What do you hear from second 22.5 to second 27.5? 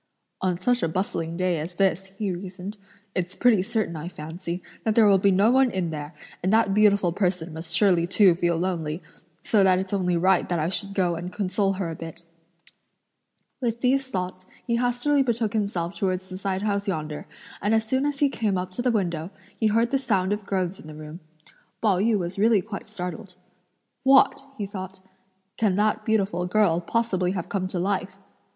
quite startled. "What!" (he thought), "can that beautiful girl, possibly, have